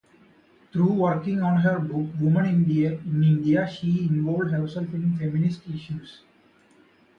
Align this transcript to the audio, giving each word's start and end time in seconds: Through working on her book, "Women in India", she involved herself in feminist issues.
Through 0.73 0.93
working 0.93 1.43
on 1.43 1.57
her 1.61 1.77
book, 1.77 2.07
"Women 2.19 2.47
in 2.47 3.01
India", 3.21 3.69
she 3.69 4.07
involved 4.07 4.49
herself 4.49 4.91
in 4.95 5.15
feminist 5.19 5.61
issues. 5.71 6.23